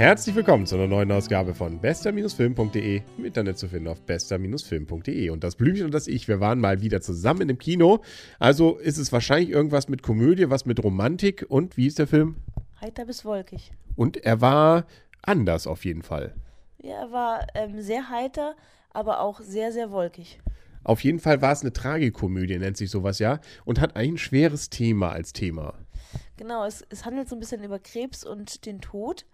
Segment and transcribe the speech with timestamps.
[0.00, 5.28] Herzlich willkommen zu einer neuen Ausgabe von bester-film.de, im Internet zu finden auf bester-film.de.
[5.28, 8.00] Und das Blümchen und das Ich, wir waren mal wieder zusammen in dem Kino.
[8.38, 12.36] Also ist es wahrscheinlich irgendwas mit Komödie, was mit Romantik und wie ist der Film?
[12.80, 13.72] Heiter bis wolkig.
[13.94, 14.86] Und er war
[15.20, 16.34] anders auf jeden Fall.
[16.78, 18.56] Ja, er war ähm, sehr heiter,
[18.94, 20.40] aber auch sehr, sehr wolkig.
[20.82, 24.70] Auf jeden Fall war es eine Tragikomödie, nennt sich sowas ja, und hat ein schweres
[24.70, 25.74] Thema als Thema.
[26.38, 29.26] Genau, es, es handelt so ein bisschen über Krebs und den Tod.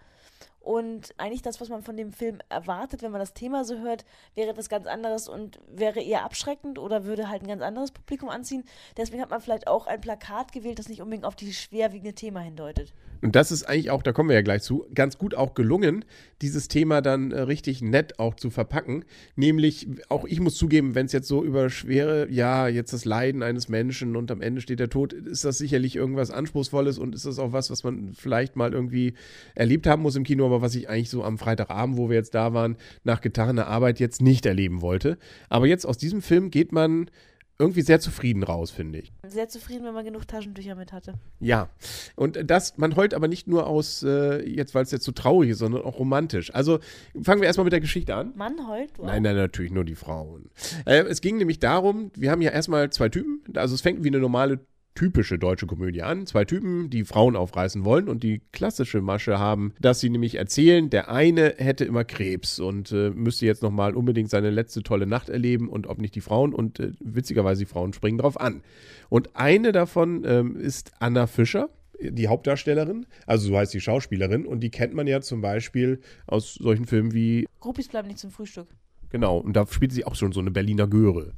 [0.66, 4.04] Und eigentlich das, was man von dem Film erwartet, wenn man das Thema so hört,
[4.34, 8.28] wäre etwas ganz anderes und wäre eher abschreckend oder würde halt ein ganz anderes Publikum
[8.30, 8.64] anziehen.
[8.96, 12.40] Deswegen hat man vielleicht auch ein Plakat gewählt, das nicht unbedingt auf dieses schwerwiegende Thema
[12.40, 12.92] hindeutet.
[13.22, 16.04] Und das ist eigentlich auch, da kommen wir ja gleich zu, ganz gut auch gelungen,
[16.42, 19.04] dieses Thema dann äh, richtig nett auch zu verpacken.
[19.36, 23.42] Nämlich, auch ich muss zugeben, wenn es jetzt so über schwere, ja, jetzt das Leiden
[23.42, 27.26] eines Menschen und am Ende steht der Tod, ist das sicherlich irgendwas Anspruchsvolles und ist
[27.26, 29.14] das auch was, was man vielleicht mal irgendwie
[29.54, 32.34] erlebt haben muss im Kino, aber was ich eigentlich so am Freitagabend, wo wir jetzt
[32.34, 35.18] da waren, nach getaner Arbeit jetzt nicht erleben wollte.
[35.48, 37.10] Aber jetzt aus diesem Film geht man
[37.58, 39.12] irgendwie sehr zufrieden raus, finde ich.
[39.26, 41.14] Sehr zufrieden, wenn man genug Taschentücher mit hatte.
[41.40, 41.70] Ja,
[42.14, 45.50] und das, man heult aber nicht nur aus, äh, jetzt weil es jetzt so traurig
[45.50, 46.54] ist, sondern auch romantisch.
[46.54, 46.80] Also
[47.22, 48.32] fangen wir erstmal mit der Geschichte an.
[48.36, 48.90] Mann heult?
[48.98, 49.06] Wow.
[49.06, 50.50] Nein, nein, natürlich nur die Frauen.
[50.84, 54.08] Äh, es ging nämlich darum, wir haben ja erstmal zwei Typen, also es fängt wie
[54.08, 54.60] eine normale
[54.96, 56.26] typische deutsche Komödie an.
[56.26, 60.90] Zwei Typen, die Frauen aufreißen wollen und die klassische Masche haben, dass sie nämlich erzählen,
[60.90, 65.28] der eine hätte immer Krebs und äh, müsste jetzt nochmal unbedingt seine letzte tolle Nacht
[65.28, 68.62] erleben und ob nicht die Frauen und äh, witzigerweise die Frauen springen drauf an.
[69.08, 74.60] Und eine davon ähm, ist Anna Fischer die Hauptdarstellerin, also so heißt die Schauspielerin, und
[74.60, 77.46] die kennt man ja zum Beispiel aus solchen Filmen wie.
[77.60, 78.68] Groupies bleiben nicht zum Frühstück.
[79.10, 81.32] Genau, und da spielt sie auch schon so eine Berliner Göre.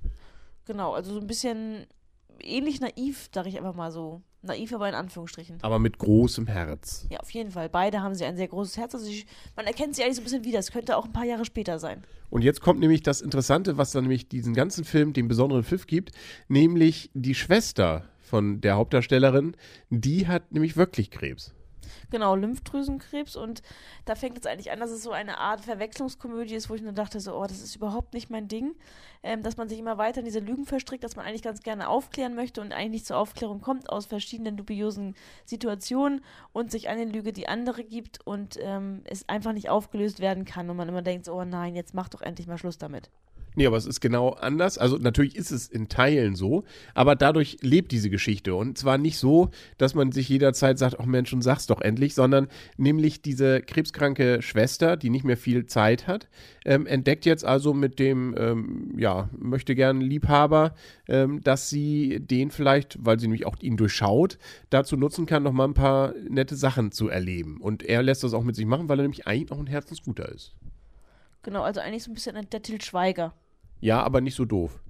[0.65, 1.87] Genau, also so ein bisschen
[2.43, 4.23] ähnlich naiv, sage ich einfach mal so.
[4.43, 5.59] Naiv, aber in Anführungsstrichen.
[5.63, 7.07] Aber mit großem Herz.
[7.11, 7.69] Ja, auf jeden Fall.
[7.69, 8.95] Beide haben sie ein sehr großes Herz.
[8.95, 9.27] Also ich,
[9.57, 10.61] man erkennt sie eigentlich so ein bisschen wieder.
[10.61, 12.05] Es könnte auch ein paar Jahre später sein.
[12.31, 15.87] Und jetzt kommt nämlich das Interessante, was dann nämlich diesen ganzen Film den besonderen Pfiff
[15.87, 16.13] gibt,
[16.47, 19.57] nämlich die Schwester von der Hauptdarstellerin,
[19.91, 21.55] die hat nämlich wirklich Krebs.
[22.11, 23.37] Genau, Lymphdrüsenkrebs.
[23.37, 23.63] Und
[24.05, 26.93] da fängt es eigentlich an, dass es so eine Art Verwechslungskomödie ist, wo ich nur
[26.93, 28.75] dachte, so, oh, das ist überhaupt nicht mein Ding.
[29.23, 31.89] Ähm, dass man sich immer weiter in diese Lügen verstrickt, dass man eigentlich ganz gerne
[31.89, 37.05] aufklären möchte und eigentlich nicht zur Aufklärung kommt aus verschiedenen dubiosen Situationen und sich eine
[37.05, 41.03] Lüge die andere gibt und ähm, es einfach nicht aufgelöst werden kann und man immer
[41.03, 43.11] denkt, so, oh nein, jetzt mach doch endlich mal Schluss damit.
[43.59, 44.79] Nee, aber es ist genau anders.
[44.79, 46.63] Also natürlich ist es in Teilen so,
[46.95, 48.55] aber dadurch lebt diese Geschichte.
[48.55, 52.15] Und zwar nicht so, dass man sich jederzeit sagt, ach Mensch, und sag's doch endlich,
[52.15, 56.29] sondern nämlich diese krebskranke Schwester, die nicht mehr viel Zeit hat,
[56.65, 60.77] ähm, entdeckt jetzt also mit dem, ähm, ja, möchte gern Liebhaber,
[61.09, 64.39] ähm, dass sie den vielleicht, weil sie nämlich auch ihn durchschaut,
[64.71, 67.61] dazu nutzen kann, noch mal ein paar nette Sachen zu erleben.
[67.61, 70.29] Und er lässt das auch mit sich machen, weil er nämlich eigentlich auch ein Herzensguter
[70.29, 70.55] ist.
[71.43, 73.35] Genau, also eigentlich so ein bisschen der Til Schweiger.
[73.81, 74.81] Ja, aber nicht so doof.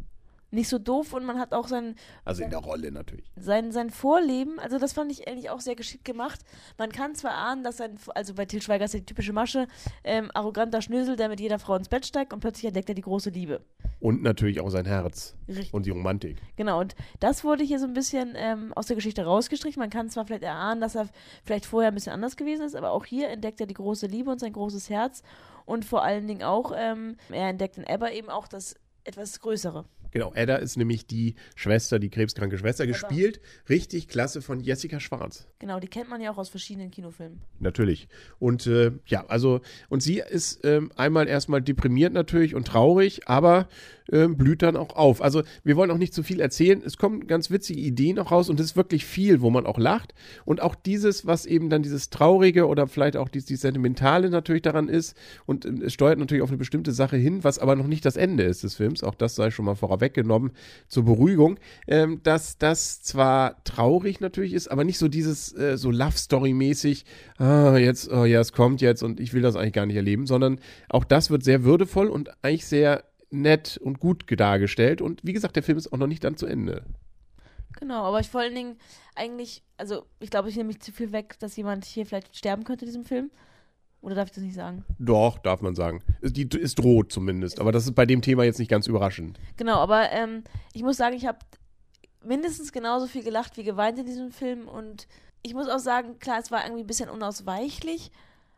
[0.50, 1.94] Nicht so doof und man hat auch sein.
[2.25, 3.31] Also in der Rolle natürlich.
[3.37, 6.41] Sein, sein Vorleben, also das fand ich eigentlich auch sehr geschickt gemacht.
[6.78, 9.69] Man kann zwar ahnen, dass sein, also bei Til Schweiger ist ja die typische Masche,
[10.04, 13.03] ähm, arroganter Schnösel, der mit jeder Frau ins Bett steigt und plötzlich entdeckt er die
[13.03, 13.60] große Liebe.
[14.00, 15.34] Und natürlich auch sein Herz.
[15.48, 15.75] Richtig.
[15.75, 16.36] Und die Romantik.
[16.56, 19.81] Genau, und das wurde hier so ein bisschen ähm, aus der Geschichte rausgestrichen.
[19.81, 21.09] Man kann zwar vielleicht erahnen, dass er
[21.44, 24.31] vielleicht vorher ein bisschen anders gewesen ist, aber auch hier entdeckt er die große Liebe
[24.31, 25.22] und sein großes Herz.
[25.64, 29.84] Und vor allen Dingen auch, ähm, er entdeckt in Ebba eben auch das etwas Größere.
[30.11, 32.93] Genau, Edda ist nämlich die Schwester, die krebskranke Schwester, Edda.
[32.93, 33.41] gespielt.
[33.69, 35.47] Richtig klasse von Jessica Schwarz.
[35.59, 37.41] Genau, die kennt man ja auch aus verschiedenen Kinofilmen.
[37.59, 38.09] Natürlich.
[38.39, 43.69] Und äh, ja, also, und sie ist ähm, einmal erstmal deprimiert natürlich und traurig, aber
[44.11, 45.21] äh, blüht dann auch auf.
[45.21, 46.83] Also, wir wollen auch nicht zu viel erzählen.
[46.85, 49.79] Es kommen ganz witzige Ideen auch raus und es ist wirklich viel, wo man auch
[49.79, 50.15] lacht.
[50.45, 54.63] Und auch dieses, was eben dann dieses Traurige oder vielleicht auch dieses, dieses Sentimentale natürlich
[54.63, 55.17] daran ist.
[55.45, 58.17] Und äh, es steuert natürlich auf eine bestimmte Sache hin, was aber noch nicht das
[58.17, 59.03] Ende ist des Films.
[59.03, 60.53] Auch das sei schon mal vorweggenommen
[60.86, 61.59] zur Beruhigung.
[61.86, 67.04] Ähm, dass das zwar traurig natürlich ist, aber nicht so dieses äh, so Love-Story-mäßig,
[67.39, 70.27] ah, jetzt, oh ja, es kommt jetzt und ich will das eigentlich gar nicht erleben,
[70.27, 75.03] sondern auch das wird sehr würdevoll und eigentlich sehr nett und gut dargestellt.
[75.03, 76.84] Und wie gesagt, der Film ist auch noch nicht dann zu Ende.
[77.78, 78.77] Genau, aber ich vor allen Dingen
[79.15, 82.65] eigentlich, also ich glaube, ich nehme mich zu viel weg, dass jemand hier vielleicht sterben
[82.65, 83.30] könnte in diesem Film.
[84.00, 84.84] Oder darf ich das nicht sagen?
[84.98, 86.03] Doch, darf man sagen.
[86.22, 89.39] Die ist droht zumindest, aber das ist bei dem Thema jetzt nicht ganz überraschend.
[89.56, 91.39] Genau, aber ähm, ich muss sagen, ich habe
[92.24, 95.09] mindestens genauso viel gelacht wie geweint in diesem Film und
[95.42, 98.10] ich muss auch sagen, klar, es war irgendwie ein bisschen unausweichlich,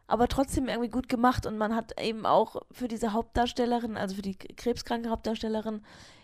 [0.07, 4.23] aber trotzdem irgendwie gut gemacht und man hat eben auch für diese Hauptdarstellerin, also für
[4.23, 5.83] die krebskranke Hauptdarstellerin,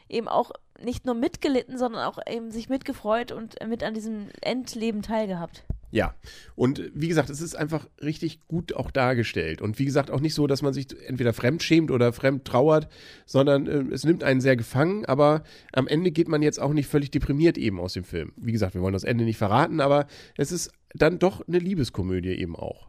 [0.08, 0.50] eben auch
[0.82, 5.64] nicht nur mitgelitten, sondern auch eben sich mitgefreut und mit an diesem Endleben teilgehabt.
[5.90, 6.14] Ja,
[6.56, 9.62] und wie gesagt, es ist einfach richtig gut auch dargestellt.
[9.62, 12.88] Und wie gesagt, auch nicht so, dass man sich entweder fremd schämt oder fremd trauert,
[13.24, 16.88] sondern äh, es nimmt einen sehr gefangen, aber am Ende geht man jetzt auch nicht
[16.88, 18.32] völlig deprimiert eben aus dem Film.
[18.36, 20.06] Wie gesagt, wir wollen das Ende nicht verraten, aber
[20.36, 22.88] es ist dann doch eine Liebeskomödie eben auch.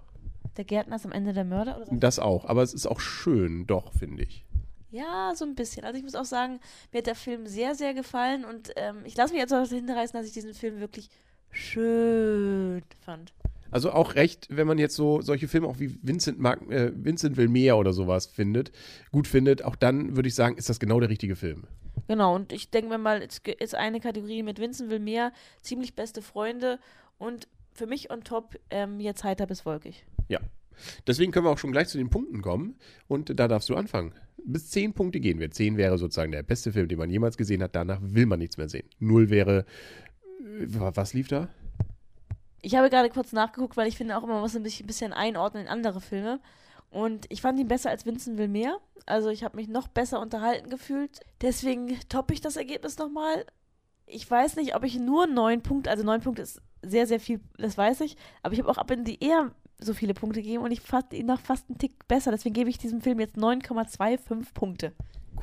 [0.58, 1.78] Der Gärtner ist am Ende der Mörder?
[1.78, 1.96] Oder so?
[1.96, 4.44] Das auch, aber es ist auch schön, doch, finde ich.
[4.90, 5.84] Ja, so ein bisschen.
[5.84, 6.60] Also ich muss auch sagen,
[6.92, 10.18] mir hat der Film sehr, sehr gefallen und ähm, ich lasse mich jetzt auch hinreißen,
[10.18, 11.10] dass ich diesen Film wirklich
[11.52, 13.34] schön fand.
[13.70, 17.38] Also auch recht, wenn man jetzt so solche Filme auch wie Vincent, Mark, äh, Vincent
[17.38, 18.72] will mehr oder sowas findet,
[19.12, 21.66] gut findet, auch dann würde ich sagen, ist das genau der richtige Film.
[22.08, 25.96] Genau, und ich denke mir mal, es ist eine Kategorie mit Vincent will mehr, ziemlich
[25.96, 26.80] beste Freunde
[27.18, 30.06] und für mich on top ähm, jetzt heiter bis wolkig.
[30.30, 30.40] Ja.
[31.06, 32.76] Deswegen können wir auch schon gleich zu den Punkten kommen
[33.08, 34.14] und da darfst du anfangen.
[34.46, 35.52] Bis zehn Punkte gehen wir.
[35.52, 37.76] Zehn wäre sozusagen der beste Film, den man jemals gesehen hat.
[37.76, 38.88] Danach will man nichts mehr sehen.
[39.00, 39.66] Null wäre.
[40.40, 41.50] Was lief da?
[42.62, 44.88] Ich habe gerade kurz nachgeguckt, weil ich finde auch immer, man muss ein bisschen, ein
[44.88, 46.40] bisschen einordnen in andere Filme.
[46.90, 48.78] Und ich fand ihn besser als Vincent will mehr.
[49.06, 51.22] Also ich habe mich noch besser unterhalten gefühlt.
[51.42, 53.46] Deswegen toppe ich das Ergebnis nochmal.
[54.06, 57.42] Ich weiß nicht, ob ich nur neun Punkte, also neun Punkte ist sehr, sehr viel,
[57.58, 58.16] das weiß ich.
[58.42, 61.14] Aber ich habe auch ab in die eher so viele Punkte gegeben und ich fand
[61.14, 62.32] ihn noch fast einen Tick besser.
[62.32, 64.94] Deswegen gebe ich diesem Film jetzt 9,25 Punkte.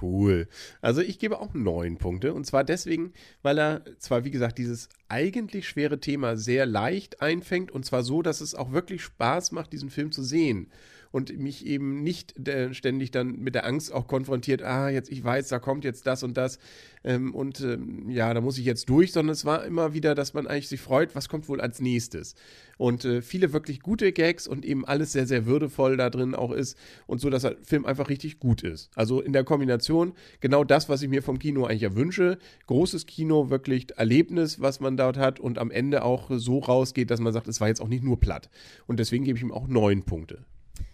[0.00, 0.49] Cool.
[0.81, 2.35] Also ich gebe auch neun Punkte.
[2.35, 3.12] Und zwar deswegen,
[3.43, 7.70] weil er zwar, wie gesagt, dieses eigentlich schwere Thema sehr leicht einfängt.
[7.70, 10.70] Und zwar so, dass es auch wirklich Spaß macht, diesen Film zu sehen.
[11.14, 15.22] Und mich eben nicht äh, ständig dann mit der Angst auch konfrontiert, ah, jetzt, ich
[15.22, 16.58] weiß, da kommt jetzt das und das.
[17.05, 20.34] Ähm, und ähm, ja, da muss ich jetzt durch, sondern es war immer wieder, dass
[20.34, 22.34] man eigentlich sich freut, was kommt wohl als nächstes.
[22.78, 26.50] Und äh, viele wirklich gute Gags und eben alles sehr, sehr würdevoll da drin auch
[26.50, 26.76] ist.
[27.06, 28.90] Und so, dass der Film einfach richtig gut ist.
[28.96, 32.38] Also in der Kombination genau das, was ich mir vom Kino eigentlich ja wünsche.
[32.66, 37.20] Großes Kino, wirklich Erlebnis, was man dort hat und am Ende auch so rausgeht, dass
[37.20, 38.50] man sagt, es war jetzt auch nicht nur platt.
[38.88, 40.44] Und deswegen gebe ich ihm auch neun Punkte.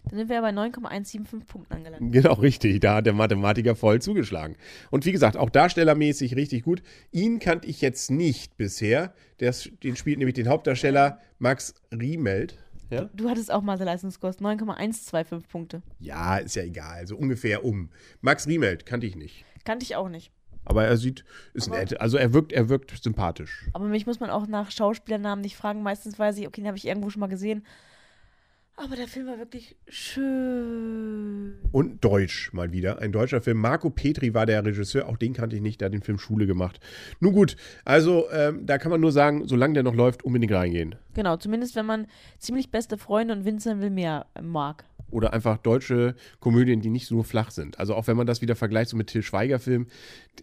[0.09, 2.13] Dann sind wir bei 9,175 Punkten angelangt.
[2.13, 2.81] Genau, richtig.
[2.81, 4.57] Da hat der Mathematiker voll zugeschlagen.
[4.91, 6.83] Und wie gesagt, auch darstellermäßig richtig gut.
[7.13, 9.15] Ihn kannte ich jetzt nicht bisher.
[9.39, 12.59] Der, den spielt nämlich den Hauptdarsteller Max Riemelt.
[12.91, 13.09] Ja?
[13.15, 15.83] Du hattest auch Mathe-Leistungskurs, 9,125 Punkte.
[16.01, 17.07] ja, ist ja egal.
[17.07, 17.91] So ungefähr um.
[18.21, 19.45] Max Riemelt kannte ich nicht.
[19.65, 20.33] Kannte ich auch nicht.
[20.65, 21.25] Aber er sieht,
[21.55, 22.01] ist Aber- nett.
[22.01, 23.67] Also er wirkt, er wirkt sympathisch.
[23.75, 25.83] Aber mich muss man auch nach Schauspielernamen nicht fragen.
[25.85, 27.65] Meistens weiß ich, okay, den habe ich irgendwo schon mal gesehen.
[28.83, 31.59] Aber der Film war wirklich schön.
[31.71, 32.99] Und Deutsch mal wieder.
[32.99, 33.59] Ein deutscher Film.
[33.59, 35.07] Marco Petri war der Regisseur.
[35.07, 35.83] Auch den kannte ich nicht.
[35.83, 36.81] Der hat den Film Schule gemacht.
[37.21, 40.95] Nun gut, also ähm, da kann man nur sagen, solange der noch läuft, unbedingt reingehen.
[41.13, 42.07] Genau, zumindest wenn man
[42.39, 44.87] ziemlich beste Freunde und Vincent will mehr mag.
[45.11, 47.79] Oder einfach deutsche Komödien, die nicht so flach sind.
[47.79, 49.89] Also auch wenn man das wieder vergleicht so mit Till Schweiger-Filmen,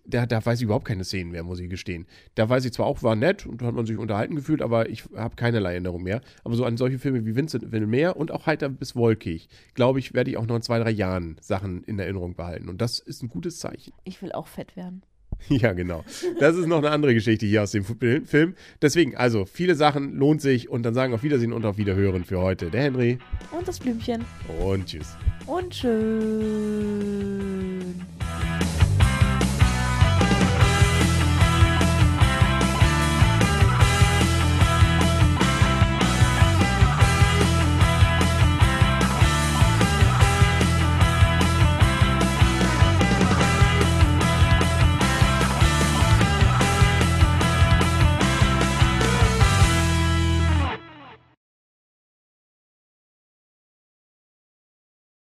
[0.05, 2.05] da, da weiß ich überhaupt keine Szenen mehr, muss ich gestehen.
[2.35, 5.05] Da weiß ich zwar auch, war nett und hat man sich unterhalten gefühlt, aber ich
[5.15, 6.21] habe keinerlei Erinnerung mehr.
[6.43, 9.99] Aber so an solche Filme wie Vincent will mehr und auch Heiter bis Wolkig, glaube
[9.99, 12.69] ich, werde ich auch noch in zwei, drei Jahren Sachen in Erinnerung behalten.
[12.69, 13.93] Und das ist ein gutes Zeichen.
[14.03, 15.03] Ich will auch fett werden.
[15.49, 16.03] Ja, genau.
[16.39, 18.55] Das ist noch eine andere Geschichte hier aus dem Film.
[18.81, 22.39] Deswegen, also, viele Sachen lohnt sich und dann sagen auf Wiedersehen und auf Wiederhören für
[22.39, 23.17] heute der Henry
[23.57, 24.25] Und das Blümchen.
[24.59, 25.15] und tschüss.
[25.45, 27.56] Und tschüss.